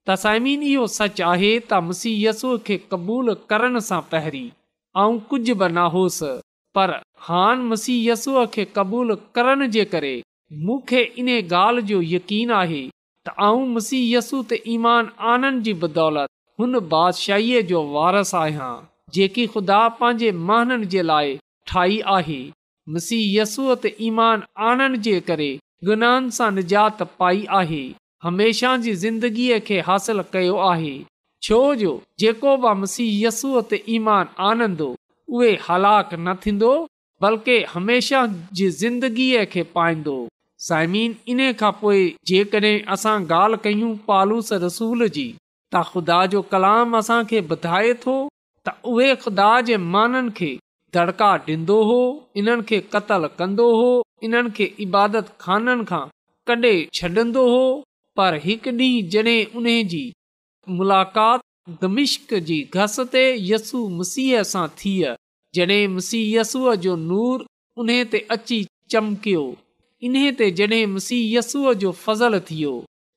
तसाइमीन 0.09 0.63
इहो 0.71 0.85
सच 0.95 1.19
आहे 1.31 1.49
त 1.59 1.77
मुसी 1.89 2.09
यसूअ 2.25 2.55
खे 2.69 2.75
क़बूलु 2.93 3.33
करण 3.51 3.79
सां 3.89 3.99
पहिरीं 4.13 4.47
ऐं 5.03 5.19
कुझु 5.29 5.53
बि 5.61 5.67
न 5.69 5.85
होसि 5.93 6.31
पर 6.77 6.91
हान 7.27 7.61
मुसी 7.69 7.95
यसूअ 8.07 8.41
खे 8.55 8.65
क़बूल 8.77 9.15
करण 9.37 9.63
जे 9.75 9.85
करे 9.93 10.11
मूंखे 10.65 11.01
इन 11.23 11.29
ॻाल्हि 11.37 11.85
जो 11.93 12.01
यकीन 12.15 12.51
आहे 12.61 12.81
त 13.25 13.35
आऊं 13.47 13.63
मुसी 13.75 14.01
यसू 14.13 14.41
त 14.51 14.59
ईमान 14.75 15.11
आनंद 15.35 15.63
जी 15.69 15.73
बदौलत 15.85 16.33
हुन 16.61 16.79
बादशाहीअ 16.95 17.61
जो 17.71 17.83
वारस 17.95 18.35
आहियां 18.43 18.67
जेकी 19.19 19.47
ख़ुदा 19.55 19.79
पंहिंजे 20.01 20.31
महननि 20.51 20.91
जे 20.95 21.01
लाइ 21.11 21.33
ठाही 21.73 21.99
आहे 22.17 22.39
मुसीहय 22.97 23.39
यसूअ 23.41 23.73
त 23.79 23.95
ईमान 24.11 24.45
आनंद 24.73 25.03
जे 25.09 25.15
करे 25.31 25.51
गुनाहनि 25.91 26.37
सां 26.41 26.51
निजात 26.59 27.07
पाई 27.23 27.45
आहे 27.61 27.81
हमेशह 28.23 28.75
जी 28.83 28.91
ज़िंदगीअ 28.95 29.57
खे 29.67 29.79
हासिल 29.87 30.21
कयो 30.33 30.55
आहे 30.67 30.91
छो 31.47 31.57
जो 31.81 31.89
जेको 32.21 32.51
बि 32.65 32.69
मसीहयसूअ 32.81 33.61
ते 33.71 33.79
ईमान 33.95 34.29
आनंदो 34.49 34.85
उहे 35.39 35.49
हलाक 35.69 36.13
न 36.27 36.35
थींदो 36.45 36.69
बल्कि 37.25 37.57
हमेशह 37.73 38.25
जी 38.59 38.69
ज़िंदगीअ 38.83 39.43
खे 39.55 39.63
पाईंदो 39.75 40.15
साइमीन 40.67 41.15
इन 41.35 41.41
खां 41.63 41.71
पोइ 41.81 42.05
जेकॾहिं 42.31 42.73
असां 42.97 43.17
ॻाल्हि 43.33 43.61
कयूं 43.65 43.91
पालूस 44.07 44.53
रसूल 44.65 45.07
जी 45.17 45.25
त 45.75 45.83
ख़ुदा 45.91 46.21
जो 46.35 46.41
कलाम 46.53 46.97
असांखे 47.03 47.41
ॿुधाए 47.51 47.93
थो 48.05 48.15
त 48.67 48.77
उहे 48.93 49.13
ख़ुदा 49.25 49.49
जे 49.71 49.77
माननि 49.95 50.35
खे 50.39 50.51
दड़का 50.99 51.33
ॾींदो 51.53 51.81
हो 51.91 51.99
इन्हनि 52.39 52.67
खे 52.71 52.79
क़तलु 52.95 53.33
कंदो 53.41 53.69
हो 53.81 53.91
इन्हनि 54.29 54.55
खे 54.61 54.71
इबादत 54.87 55.35
खाननि 55.45 55.83
खां 55.91 56.05
कॾहिं 56.51 56.77
छॾंदो 57.01 57.49
हो 57.55 57.63
पर 58.17 58.35
हिकु 58.43 58.69
ॾींहुं 58.79 59.07
जॾहिं 59.13 59.43
उन 59.57 59.65
जी 59.91 60.01
मुलाक़ात 60.79 61.41
दमिश्क 61.81 62.33
जी 62.49 62.57
घस 62.79 62.99
ते 63.13 63.23
यस्सु 63.51 63.79
मसीह 64.01 64.41
सां 64.51 64.67
थिय 64.81 65.13
जॾहिं 65.57 65.87
मुसीहसूअ 65.95 66.75
जो 66.85 66.95
नूर 67.09 67.45
उन 67.83 67.91
ते 68.13 68.19
अची 68.37 68.59
चमकियो 68.93 69.43
इन्हे 70.07 70.31
ते 70.41 70.49
जॾहिं 70.59 70.85
मसीहयस्सूअ 70.95 71.73
जो 71.83 71.91
फज़ल 72.03 72.39
थियो 72.49 72.71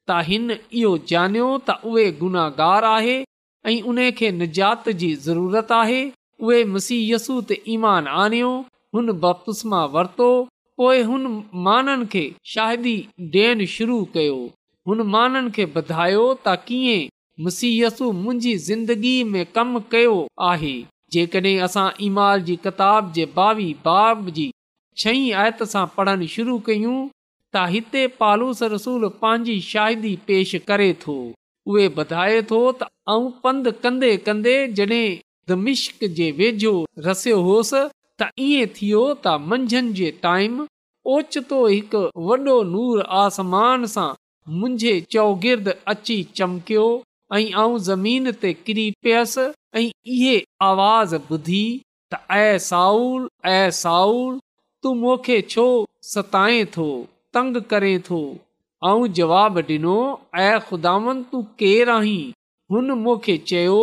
त 0.08 0.22
हिन 0.30 0.56
इहो 0.58 0.92
ॼाणियो 1.12 1.46
त 1.68 1.78
उहे 1.92 2.04
गुनाहगार 2.22 2.84
आहे 2.94 3.16
ऐं 3.72 3.78
उन 3.92 3.98
खे 4.20 4.30
निजात 4.42 4.88
जी 5.00 5.08
ज़रूरत 5.28 5.72
आहे 5.82 5.98
उहे 6.50 6.60
यसू 7.12 7.40
ते 7.52 7.60
ईमान 7.76 8.06
आणियो 8.24 8.52
हुन 8.98 9.12
बपिस्मा 9.26 9.84
वरितो 9.96 10.28
पोइ 10.80 11.00
हुन 11.10 11.26
माननि 11.66 12.06
खे 12.16 12.24
शाहिदी 12.54 13.66
शुरू 13.78 13.96
कयो 14.18 14.38
हुन 14.88 15.00
माननि 15.12 15.50
खे 15.54 15.64
ॿुधायो 15.78 16.24
त 16.46 16.52
कीअं 16.66 17.08
मुसीहत 17.44 18.00
मुंहिंजी 18.18 18.50
ज़िंदगीअ 18.66 19.24
में 19.30 19.44
कमु 19.54 19.80
कयो 19.92 20.12
आहे 20.50 20.74
जेकॾहिं 21.14 21.54
असां 21.66 21.86
ईमाल 22.08 22.42
जी 22.48 22.54
किताब 22.66 23.10
जे 23.16 23.24
बावी 23.38 23.66
बाब 23.86 24.28
जी 24.36 24.44
छहीं 25.02 25.32
आयत 25.44 25.62
सां 25.72 25.84
पढ़ण 25.96 26.26
शुरू 26.34 26.58
कयूं 26.68 26.98
त 27.56 27.64
हिते 27.72 28.04
पालूस 28.20 28.62
रसूल 28.74 29.08
पंहिंजी 29.22 29.56
शाहिदी 29.70 30.12
पेश 30.28 30.54
करे 30.68 30.88
थो 31.04 31.16
उहे 31.72 31.86
ॿधाए 32.04 32.36
थो 32.50 32.60
त 32.82 32.88
ऐं 33.14 33.24
पंधु 33.46 33.72
कंदे 33.86 34.10
कंदे 34.28 34.54
जॾहिं 34.80 35.16
दमिश्क 35.52 36.04
जे 36.20 36.28
वेझो 36.42 36.74
रसियो 37.08 37.40
होसि 37.48 37.80
त 38.22 38.30
ईअं 38.48 38.70
थियो 38.78 39.02
त 39.26 39.34
मंझंदि 39.50 39.98
जे 40.02 40.14
टाइम 40.28 40.62
ओचितो 41.16 41.60
हिकु 41.74 42.04
वॾो 42.30 42.60
नूर 42.76 43.02
आसमान 43.24 43.88
सां 43.96 44.08
मुंहिंजे 44.48 45.00
चौगिर्द 45.10 45.68
अची 45.92 46.16
चमकियो 46.36 46.82
ऐं 47.34 47.50
आऊं 47.60 47.78
ज़मीन 47.86 48.30
ते 48.42 48.52
किरी 48.66 48.90
पियसि 49.02 49.46
ऐं 49.78 49.88
इहे 50.14 50.36
आवाज़ 50.62 51.14
ॿुधी 51.16 51.62
तऊल 52.14 53.26
ऐं 53.50 53.70
साउल 53.78 54.38
तू 54.82 54.92
मोखे 55.00 55.38
छो 55.54 55.64
सताए 56.12 56.64
थो 56.76 56.86
तंग 57.34 57.56
करे 57.72 57.98
थो 58.10 58.20
ऐं 58.90 59.12
जवाब 59.20 59.58
ॾिनो 59.70 59.96
ऐ 60.40 60.58
ख़ुदान 60.68 61.22
तू 61.32 61.42
केर 61.64 61.88
आहीं 61.96 62.22
हुन 62.72 62.90
मूंखे 63.02 63.36
चयो 63.52 63.80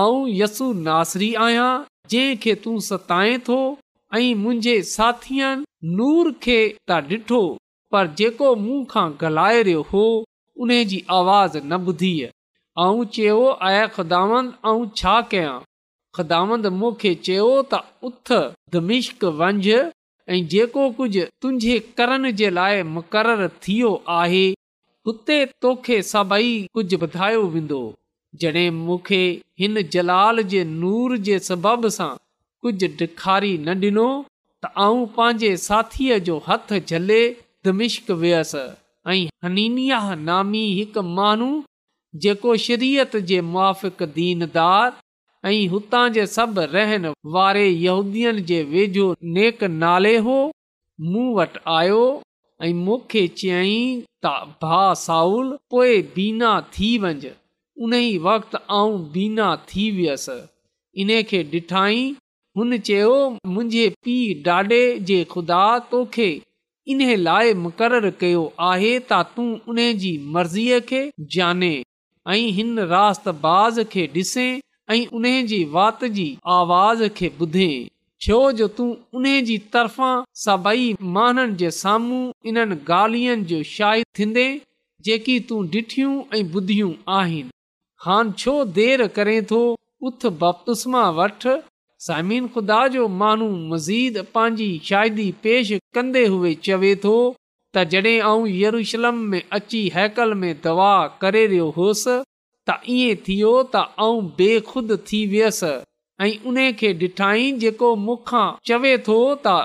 आऊं 0.00 0.24
यसू 0.36 0.72
नासरी 0.88 1.30
आहियां 1.48 1.68
जंहिंखे 2.16 2.54
तू 2.64 2.78
सताए 2.88 3.36
थो 3.52 3.58
ऐं 4.16 4.34
मुंहिंजे 4.44 4.80
साथीअ 4.94 5.54
नूर 6.00 6.32
खे 6.48 6.58
त 6.64 7.04
डि॒ठो 7.12 7.42
पर 7.92 8.06
जेको 8.18 8.48
मूंखां 8.64 9.06
गलाए 9.20 9.58
रहियो 9.68 9.80
हो 9.92 10.04
उन 10.64 10.70
आवाज़ 11.18 11.54
न 11.58 11.72
ॿुधी 11.90 12.12
ऐं 12.28 12.96
चयो 13.16 13.42
छा 14.98 15.12
उथ 18.08 18.28
दमिश्क 18.76 19.20
वंझ 19.42 19.66
ऐं 19.76 20.40
जेको 20.54 20.82
कुझु 21.00 21.74
करण 22.00 22.22
जे 22.40 22.48
लाइ 22.58 22.76
मुक़ररु 22.96 23.48
थियो 23.66 23.90
तोखे 25.66 25.96
सभई 26.12 26.50
कुझु 26.78 26.96
ॿुधायो 27.06 27.42
वेंदो 27.56 27.80
जॾहिं 28.42 28.68
मूंखे 28.84 29.22
हिन 29.60 29.74
जलाल 29.96 30.36
जे 30.54 30.60
नूर 30.78 31.10
जे 31.30 31.36
सबब 31.50 31.80
सां 31.98 32.12
कुझु 32.62 32.86
न 33.08 33.10
ॾिनो 33.90 34.08
त 34.62 34.64
आऊं 34.90 35.02
जो 36.30 36.36
हथ 36.50 36.68
झले 36.80 37.22
दमिश्क 37.66 38.10
वियसि 38.22 38.60
ऐं 39.12 39.20
हनिया 39.44 39.98
नामी 40.26 40.60
हिकु 40.78 41.02
माण्हू 41.18 41.48
जेको 42.24 42.50
शरीयत 42.66 43.12
जे 43.30 43.38
हुतां 45.72 46.04
जे 46.14 46.24
सभु 46.34 46.62
रहनि 46.74 47.10
वारे 47.34 47.66
वेझो 48.72 49.06
नेक 49.38 49.58
नाले 49.82 50.14
हो 50.28 50.38
मूं 51.10 51.26
वटि 51.36 51.58
आयो 51.78 51.98
ऐं 52.68 52.72
मूंखे 52.86 53.22
चयई 53.42 53.76
त 54.26 54.32
भा 54.64 54.80
साउल 55.06 55.46
पोइ 55.74 55.92
बीना 56.16 56.52
थी 56.76 56.90
वञ 57.04 57.24
उन 57.86 57.92
ई 58.00 58.06
वक़्ति 58.26 58.56
आऊं 58.78 58.94
बीना 59.16 59.48
थी 59.72 59.84
वियसि 60.00 60.36
इन 61.02 61.10
खे 61.32 61.40
डि॒ठाई 61.54 61.98
हुन 62.58 62.70
चयो 62.90 63.14
मुंहिंजे 63.54 63.86
पीउ 64.08 64.28
ॾाॾे 64.52 64.80
जे 65.10 65.18
ख़ुदा 65.34 65.64
तोखे 65.94 66.28
इन 66.94 67.00
लाइ 67.20 67.52
मुक़ररु 67.64 68.10
कयो 68.20 68.42
आहे 68.68 68.90
त 69.10 69.20
तूं 69.36 69.46
उन 69.72 69.78
जी 70.02 70.10
मर्ज़ीअ 70.34 70.80
खे 70.90 71.00
ॼाणे 71.36 71.70
ऐं 72.34 72.46
हिन 72.58 72.78
राताज़ 72.92 73.80
खे 73.94 74.06
ॾिसे 74.14 74.44
ऐं 74.94 74.98
उन 75.18 75.24
जी 75.52 75.64
वात 75.74 76.04
जी 76.18 76.26
आवाज़ 76.58 77.02
खे 77.20 77.30
ॿुधे 77.40 77.68
छो 78.26 78.38
जो 78.58 78.68
तूं 78.76 78.88
उन 79.18 79.24
जी 79.48 79.56
तरफ़ां 79.72 80.12
सभई 80.44 80.86
माण्हुनि 81.16 81.56
जे 81.62 81.70
साम्हूं 81.80 82.22
इन्हनि 82.50 82.76
ॻाल्हियुनि 83.00 83.42
जो 83.52 83.62
शाइ 83.74 84.02
थींदे 84.18 84.46
जेकी 85.08 85.38
तूं 85.48 85.62
ॾिठियूं 85.74 86.14
ऐं 86.38 86.44
ॿुधियूं 86.60 86.92
आहिनि 87.18 87.50
हां 88.06 88.22
छो 88.44 88.54
देरि 88.80 89.08
करे 89.18 89.40
थो 89.50 89.60
उथ 90.08 90.26
बपतुस्मा 90.42 91.08
वठि 91.18 91.58
समीन 92.06 92.46
ख़ुदा 92.54 92.80
जो 92.94 93.06
माण्हू 93.20 93.46
मज़ीद 93.72 94.18
पंहिंजी 94.34 94.66
शाइदी 94.88 95.26
पेश 95.42 95.70
कन्दे 95.94 96.24
हुए 96.34 96.52
चवे 96.66 96.94
थो 97.04 97.14
त 97.74 97.82
जॾहिं 97.94 98.18
ऐं 98.28 98.50
येरुशलम 98.56 99.16
में 99.32 99.40
अची 99.58 99.80
हैकल 99.94 100.34
में 100.42 100.52
दवा 100.66 100.90
करे 101.24 101.42
रहियो 101.46 101.66
होसि 101.78 102.14
त 102.68 102.76
ईअं 102.98 103.18
थियो 103.28 103.50
त 103.72 103.82
आऊं 104.06 104.22
बेखुद 104.38 104.94
थी 105.08 105.20
वियसि 105.32 105.72
ऐं 106.26 106.28
उन 106.52 106.60
खे 106.82 106.92
ॾिठाई 107.08 107.50
जेको 107.64 107.88
मूंखां 108.04 108.46
चवे 108.70 108.92
थो 109.08 109.18
त 109.46 109.56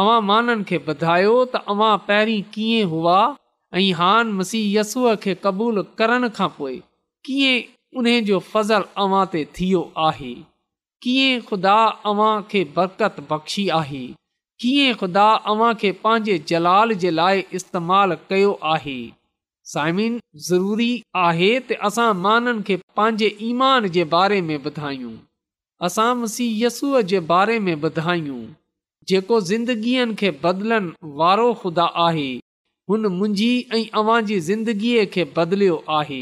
अवां 0.00 0.18
माननि 0.32 0.66
खे 0.72 0.80
ॿधायो 0.94 1.34
त 1.54 1.62
अवां 1.76 1.92
पहिरीं 2.10 2.42
कीअं 2.56 2.90
हुआ 2.92 3.16
ऐं 3.80 3.86
हान 4.02 4.34
मसीह 4.42 4.66
यस्सूअ 4.80 5.14
खे 5.24 5.36
क़बूलु 5.46 5.86
करण 6.02 6.28
खां 6.40 6.50
पोइ 6.58 6.76
कीअं 7.30 7.56
उन 8.00 8.10
जो 8.30 8.38
फ़ज़ल 8.50 8.86
अवां 9.06 9.24
ते 9.36 9.44
थियो 9.60 9.82
आहे 10.10 10.32
कीअं 11.06 11.42
ख़ुदा 11.50 11.78
अव्हां 12.12 12.34
खे 12.54 12.64
बरकत 12.80 13.24
बख़्शी 13.32 13.66
आहे 13.80 14.04
पंहिंजे 14.64 16.38
जलाल 16.48 16.94
जे 17.04 17.10
लाइ 17.10 17.42
इस्तेमाल 17.58 18.16
कयो 18.30 18.52
आहे 18.62 19.12
असां 21.88 22.08
माननि 22.24 22.62
खे 22.66 22.76
पंहिंजे 22.96 23.28
ईमान 23.48 23.80
जे 23.96 24.04
बारे 24.16 24.38
में 24.48 24.56
ॿुधाइयूंसूअ 24.58 27.02
जे 27.12 27.20
बारे 27.32 27.56
में 27.66 27.74
ॿुधाइयूं 27.82 28.40
जेको 29.08 29.40
ज़िंदगीअ 29.48 30.04
खे 30.20 30.30
बदिलनि 30.44 30.92
वारो 31.18 31.48
ख़ुदा 31.62 31.84
आहे 32.06 32.30
हुन 32.90 33.00
मुंहिंजी 33.18 33.50
ऐं 33.74 33.84
अवां 34.00 34.20
जी 34.30 34.36
ज़िंदगीअ 34.48 35.00
खे 35.16 35.22
बदिलियो 35.36 35.76
आहे 35.98 36.20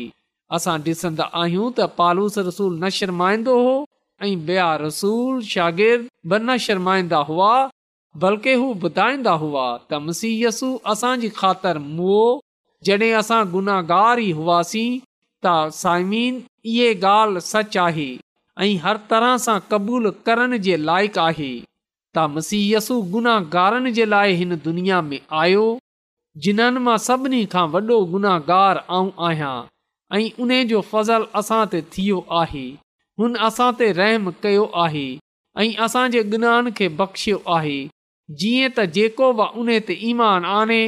असां 0.59 0.77
डि॒संदा 0.89 1.25
आहियूं 1.43 1.69
त 1.71 1.79
पालूस 2.01 2.35
रसूल 2.51 2.73
न 2.83 2.85
शर्माईंदो 2.99 3.55
हो 3.67 3.75
ऐं 4.23 4.33
ॿिया 4.35 4.67
रसूल 4.85 5.33
शागिर्दु 5.53 6.37
न 6.37 6.47
शर्माईंदा 6.67 7.19
हुआ 7.31 7.53
बल्कि 8.23 8.53
हू 8.59 8.67
ॿुधाईंदा 8.87 9.31
हुआ 9.45 9.63
त 9.91 9.95
मसीयसु 10.07 10.67
असांजी 10.93 11.29
ख़ातिर 11.39 11.79
मुओ 11.85 12.19
जॾहिं 12.89 13.13
असां 13.21 13.39
गुनाहगार 13.55 14.19
ई 14.19 14.27
हुआसीं 14.41 14.99
त 15.47 15.55
साइमीन 15.83 16.37
इहे 16.75 16.93
ॻाल्हि 17.01 17.43
सच 17.47 17.77
आहे 17.87 18.07
ऐं 18.67 18.77
हर 18.85 18.99
तरह 19.11 19.37
सां 19.47 19.59
क़बूलु 19.71 20.11
करण 20.29 20.57
जे 20.67 20.77
लाइक़ु 20.91 21.21
आहे 21.23 21.51
त 22.17 22.27
मसीयसु 22.37 23.01
गुनाहगारनि 23.17 23.93
जे 23.99 24.07
लाइ 24.13 24.35
हिन 24.43 24.55
दुनिया 24.69 25.01
में 25.09 25.19
आयो 25.41 25.65
जिन्हनि 26.47 26.81
मां 26.91 26.97
सभिनी 27.09 27.43
खां 27.57 27.67
वॾो 27.75 27.99
गुनाहगार 28.15 28.83
आऊं 28.99 29.11
आहियां 29.31 29.57
ऐं 30.15 30.23
उन 30.47 30.53
जो 30.75 30.81
फज़ल 30.93 31.27
असां 31.43 31.63
ते 31.75 31.83
थियो 31.97 32.23
आहे 32.43 32.65
हुन 33.23 33.35
असां 33.51 33.71
ते 33.83 33.91
रहम 34.03 34.31
कयो 34.47 34.69
आहे 34.87 35.07
ऐं 35.67 35.71
असांजे 35.89 36.23
गुनाहनि 36.37 36.71
खे 36.83 36.89
बख़्शियो 37.03 37.43
आहे 37.59 37.77
जीअं 38.43 38.69
त 38.77 38.85
जेको 38.99 39.27
बि 39.39 39.47
उन 39.63 39.73
ते 39.89 39.95
ईमान 40.11 40.45
आने 40.59 40.79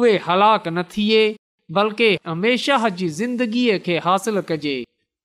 उहे 0.00 0.16
हलाक 0.26 0.66
न 0.68 0.82
थिए 0.94 1.22
बल्कि 1.78 2.08
हमेशह 2.26 2.88
जी 3.00 3.08
ज़िंदगीअ 3.20 3.78
खे 3.86 3.96
हासिलु 4.08 4.42
कजे 4.48 4.74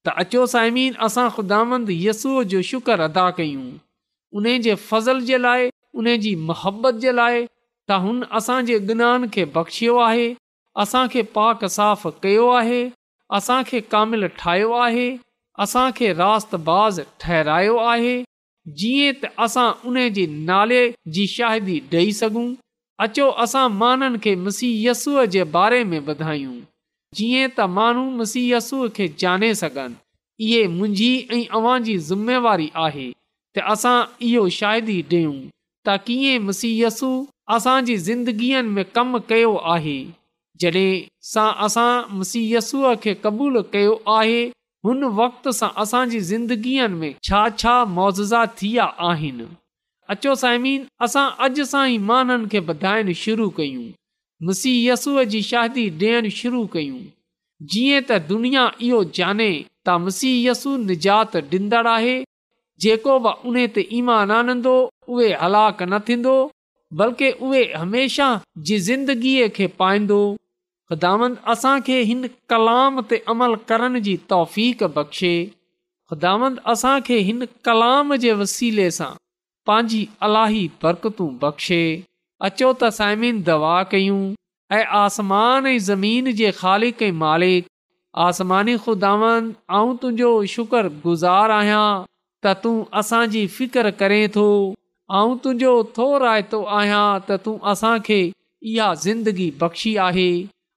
त 0.05 0.13
अचो 0.23 0.45
साइमीर 0.53 0.97
असां 1.07 1.29
ख़ुदा 1.37 1.59
यस्सूअ 2.03 2.43
जो 2.53 2.61
शुक्र 2.69 2.99
अदा 3.09 3.29
कयूं 3.39 3.65
उन 4.41 4.47
जे 4.67 4.75
फज़ल 4.89 5.21
जे 5.31 5.37
लाइ 5.47 5.69
उन 6.01 6.15
जी 6.27 6.35
मुहबत 6.51 7.03
जे 7.05 7.11
लाइ 7.19 7.43
त 7.45 7.99
हुन 8.05 8.23
असांजे 8.39 8.79
गुनान 8.91 9.27
खे 9.33 9.45
बख़्शियो 9.57 9.97
आहे 10.07 10.27
असांखे 10.85 11.21
पाक 11.35 11.65
साफ़ 11.77 12.07
कयो 12.23 12.47
आहे 12.61 12.81
असांखे 13.37 13.79
कामिल 13.93 14.27
ठाहियो 14.39 14.71
आहे 14.87 15.07
असांखे 15.65 16.11
राति 16.19 17.03
ठहिरायो 17.23 17.75
आहे 17.93 18.15
जीअं 18.75 19.13
त 19.21 19.25
असां 19.43 19.67
उन 19.87 19.97
जे 20.15 20.25
नाले 20.47 20.81
जी 21.13 21.25
शाहिदी 21.35 21.79
ॾेई 21.91 22.11
सघूं 22.19 22.47
अचो 23.05 23.29
असां 23.43 23.67
माननि 23.73 24.17
खे 24.23 24.33
मुसीयसूअ 24.43 25.23
जे 25.35 25.43
बारे 25.55 25.83
में 25.91 25.99
ॿुधायूं 26.05 26.57
जीअं 27.17 27.47
त 27.57 27.67
माण्हू 27.77 28.03
मुसीयसूअ 28.17 28.87
खे 28.95 29.07
ॼाणे 29.21 29.53
सघनि 29.61 29.93
इहे 30.47 30.65
मुंहिंजी 30.77 31.11
ऐं 31.31 31.43
अव्हां 31.57 31.77
जी 31.83 31.97
ज़िमेवारी 32.09 32.67
आहे 32.85 33.09
त 33.57 33.61
असां 33.73 33.97
इहो 34.29 34.47
शाहिदी 34.59 34.99
ॾियूं 35.11 35.39
त 35.87 35.97
कीअं 36.07 36.41
मुसीयसु 36.47 37.11
असांजी 37.55 37.95
ज़िंदगीअ 38.07 38.61
में 38.75 38.83
कमु 38.95 39.19
कयो 39.29 39.53
आहे 39.75 39.97
जॾहिं 40.61 40.91
सां 41.33 41.49
असां 41.65 41.91
मुसीयसूअ 42.17 42.93
खे 43.03 43.13
क़बूलु 43.23 43.61
कयो 43.73 43.95
आहे 44.17 44.41
हुन 44.85 45.03
वक़्त 45.19 45.47
सां 45.57 45.69
असांजी 45.83 46.19
ज़िंदगीअ 46.31 46.87
में 46.87 47.13
छा 47.23 47.41
छा 47.61 47.75
मुआज़ा 47.97 48.45
थी 48.61 48.71
आहिनि 48.83 49.45
अचो 50.13 50.33
साइमीन 50.41 50.81
असां 51.05 51.25
अॼु 51.45 51.63
सां 51.71 51.85
ई 51.93 51.97
माननि 52.09 52.47
खे 52.51 52.59
ॿधाइण 52.73 53.11
शुरू 53.23 53.47
कयूं 53.59 53.87
मुसीहयसूअ 54.49 55.23
जी 55.33 55.41
शादी 55.49 55.85
ॾियण 56.03 56.29
शुरू 56.39 56.61
कयूं 56.75 56.99
जीअं 57.73 58.01
त 58.11 58.19
दुनिया 58.31 58.65
इहो 58.89 59.03
जाने 59.19 59.49
त 59.87 59.97
मुसीहय 60.05 60.47
यसू 60.49 60.75
निजात 60.89 61.35
ॾींदड़ 61.51 61.85
आहे 61.95 62.15
जेको 62.85 63.19
बि 63.25 63.31
उन 63.49 63.55
ते 63.77 63.87
ईमान 64.01 64.31
आनंदो 64.39 64.77
उहे 65.11 65.29
हलाक 65.43 65.81
न 65.91 65.99
थींदो 66.07 66.37
बल्कि 66.99 67.29
उहे 67.47 67.63
हमेशा 67.75 68.27
जी 68.67 68.77
ज़िंदगीअ 68.89 69.47
खे 69.55 69.67
पाईंदो 69.81 70.21
ख़ुदांद 70.91 71.33
असांखे 71.51 71.99
हिन 72.01 72.25
कलाम 72.49 72.99
ते 73.09 73.17
अमल 73.29 73.53
करण 73.69 73.97
जी 74.03 74.15
तौफ़ 74.29 74.55
बख़्शे 74.95 75.33
ख़ुदांद 76.09 76.59
असांखे 76.73 77.17
हिन 77.29 77.43
कलाम 77.65 78.13
जे 78.23 78.31
वसीले 78.41 78.89
सां 78.97 79.09
पंहिंजी 79.69 79.99
अलाही 80.27 80.61
बरक़तूं 80.83 81.27
बख़्शे 81.41 81.81
अचो 82.49 82.71
त 82.79 82.91
साइमिन 82.99 83.41
दवा 83.49 83.73
कयूं 83.93 84.21
ऐं 84.77 84.83
आसमान 85.03 85.67
ऐं 85.73 85.77
ज़मीन 85.89 86.31
जे 86.39 86.49
ख़ालिक 86.61 87.03
ऐं 87.09 87.13
मालिक 87.25 87.67
आसमानी 88.29 88.75
ख़ुदांद 88.85 89.51
तुंहिंजो 89.69 90.33
शुक्रगुज़ारु 90.55 91.53
आहियां 91.59 91.83
त 92.43 92.59
तूं 92.63 92.77
असांजी 93.03 93.45
फिकिर 93.57 93.89
करें 94.03 94.21
थो 94.37 94.47
ऐं 95.19 95.29
तुंहिंजो 95.43 95.75
थो 95.99 96.07
रायतो 96.27 96.63
आहियां 96.81 97.05
त 97.27 97.45
तूं 97.47 97.57
असांखे 97.75 98.21
इहा 98.69 98.89
ज़िंदगी 99.05 99.55
बख़्शी 99.65 99.95
आहे 100.11 100.29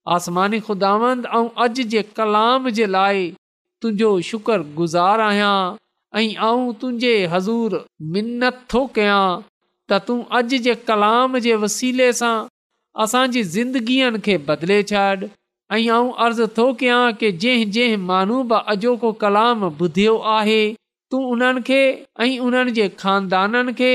आसमानी 0.08 0.58
ख़ुदावंदु 0.66 1.28
ऐं 1.38 1.48
अॼु 1.62 1.82
जे 1.94 2.02
कलाम 2.18 2.68
जे 2.76 2.86
लाइ 2.92 3.26
तुंहिंजो 3.82 4.10
शुक्र 4.30 4.62
आहियां 5.00 5.56
ऐं 6.18 6.72
तुंहिंजे 6.80 7.12
हज़ूर 7.32 7.80
मिनत 8.14 8.62
थो 8.72 8.84
कयां 8.98 9.20
त 9.88 10.00
तूं 10.06 10.16
अॼु 10.38 10.58
जे 10.68 10.74
कलाम 10.90 11.36
जे 11.46 11.54
वसीले 11.66 12.08
सां 12.22 12.32
असांजी 13.04 13.42
ज़िंदगीअ 13.56 14.18
खे 14.28 14.38
बदिले 14.48 14.80
छॾ 14.92 15.04
ऐं 15.74 15.82
मां 15.88 16.00
अर्ज़ु 16.26 16.46
थो 16.58 16.66
कयां 16.84 17.02
की 17.20 17.32
जंहिं 17.44 17.70
जंहिं 17.76 18.00
मानू 18.12 18.40
बि 18.54 18.62
अॼोको 18.74 19.12
कलाम 19.24 19.64
ॿुधियो 19.70 20.16
आहे 20.38 20.60
तूं 21.12 21.22
उन्हनि 21.34 21.66
खे 21.70 21.80
ऐं 22.28 22.32
उन्हनि 22.48 22.78
जे 22.80 22.88
खानदाननि 23.04 23.76
खे 23.82 23.92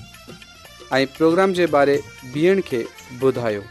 ऐं 0.95 1.05
प्रोग्राम 1.17 1.53
ॿुधायो 3.21 3.61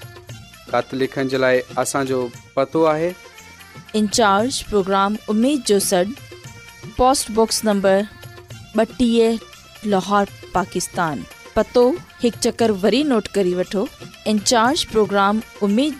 इन्ज 4.01 4.61
प्रोग्राम 4.71 5.17
जो 5.71 5.79
सॾ 5.89 6.03
पोस्ट 6.99 7.65
नंबर 7.69 8.03
ॿटीह 8.79 9.87
लाहौर 9.95 10.27
पाकिस्तान 10.55 11.23
पतो 11.57 11.87
हिकु 12.25 12.41
चकर 12.51 12.71
वरी 12.83 13.03
नोट 13.15 13.29
करे 13.39 13.55
वठो 13.63 13.87
इन्ज 14.35 14.85
प्रोग्राम 14.93 15.41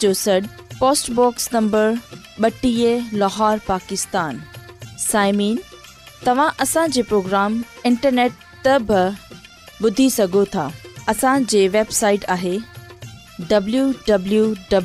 जो 0.05 0.13
सॾ 0.27 0.37
पोस्ट 0.83 1.55
नंबर 1.55 1.99
ॿटीह 2.51 3.17
लाहौर 3.25 3.59
पाकिस्तान 3.71 4.43
साइमिन 4.99 5.57
तव्हां 6.27 6.49
असांजे 6.61 7.03
प्रोग्राम 7.09 7.57
इंटरनेट 7.85 8.31
त 8.65 8.69
बि 8.89 9.03
ॿुधी 9.85 10.09
सघो 10.11 10.45
था 10.55 10.69
असांजी 11.09 11.67
वेबसाइट 11.69 12.21
आहे 12.29 12.57
हाणे 13.39 14.79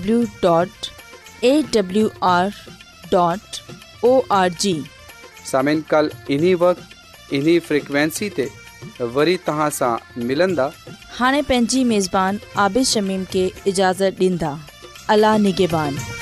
पंहिंजी 11.41 11.83
मेज़बान 11.83 12.37
आबिश 12.55 12.87
शमीम 12.93 13.23
खे 13.33 13.47
इजाज़त 13.67 14.11
ॾींदा 14.21 14.53
अलाह 15.13 15.37
निगेबान 15.47 16.20